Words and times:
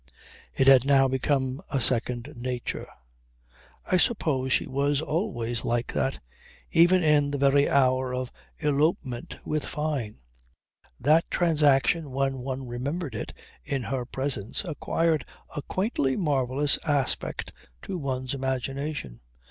It 0.55 0.65
had 0.65 0.83
now 0.83 1.07
become 1.07 1.61
a 1.71 1.79
second 1.79 2.33
nature. 2.35 2.87
I 3.85 3.97
suppose 3.97 4.51
she 4.51 4.65
was 4.67 4.99
always 4.99 5.63
like 5.63 5.93
that; 5.93 6.19
even 6.71 7.03
in 7.03 7.29
the 7.29 7.37
very 7.37 7.69
hour 7.69 8.11
of 8.11 8.31
elopement 8.57 9.37
with 9.45 9.63
Fyne. 9.63 10.17
That 10.99 11.29
transaction 11.29 12.09
when 12.09 12.39
one 12.39 12.65
remembered 12.65 13.13
it 13.13 13.31
in 13.63 13.83
her 13.83 14.03
presence 14.07 14.65
acquired 14.65 15.23
a 15.55 15.61
quaintly 15.61 16.15
marvellous 16.17 16.79
aspect 16.83 17.53
to 17.83 17.99
one's 17.99 18.33
imagination. 18.33 19.21